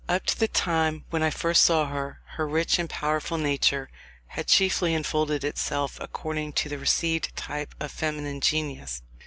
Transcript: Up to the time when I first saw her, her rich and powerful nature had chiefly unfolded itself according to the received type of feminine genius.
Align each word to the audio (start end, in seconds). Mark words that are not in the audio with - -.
Up 0.09 0.25
to 0.25 0.39
the 0.39 0.47
time 0.47 1.05
when 1.11 1.21
I 1.21 1.29
first 1.29 1.61
saw 1.63 1.85
her, 1.85 2.21
her 2.29 2.47
rich 2.47 2.79
and 2.79 2.89
powerful 2.89 3.37
nature 3.37 3.91
had 4.29 4.47
chiefly 4.47 4.95
unfolded 4.95 5.43
itself 5.43 5.99
according 5.99 6.53
to 6.53 6.69
the 6.69 6.79
received 6.79 7.35
type 7.35 7.75
of 7.79 7.91
feminine 7.91 8.41
genius. 8.41 9.03